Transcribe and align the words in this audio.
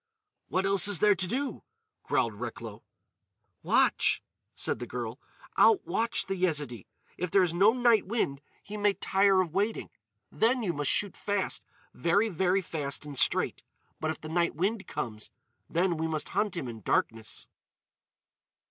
"What 0.47 0.65
else 0.65 0.87
is 0.87 0.97
there 0.97 1.13
to 1.13 1.27
do?" 1.27 1.61
growled 2.01 2.33
Recklow. 2.33 2.81
"Watch," 3.61 4.23
said 4.55 4.79
the 4.79 4.87
girl. 4.87 5.19
"Out 5.57 5.85
watch 5.85 6.25
the 6.25 6.33
Yezidee. 6.35 6.87
If 7.19 7.29
there 7.29 7.43
is 7.43 7.53
no 7.53 7.71
night 7.73 8.07
wind 8.07 8.41
he 8.63 8.77
may 8.77 8.93
tire 8.95 9.41
of 9.41 9.53
waiting. 9.53 9.91
Then 10.31 10.63
you 10.63 10.73
must 10.73 10.89
shoot 10.89 11.15
fast—very, 11.15 12.29
very 12.29 12.61
fast 12.61 13.05
and 13.05 13.15
straight. 13.15 13.61
But 13.99 14.09
if 14.09 14.19
the 14.19 14.27
night 14.29 14.55
wind 14.55 14.87
comes, 14.87 15.29
then 15.69 15.97
we 15.97 16.07
must 16.07 16.29
hunt 16.29 16.57
him 16.57 16.67
in 16.67 16.81
darkness." 16.81 17.45